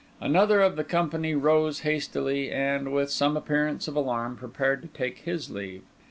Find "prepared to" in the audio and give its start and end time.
4.35-4.87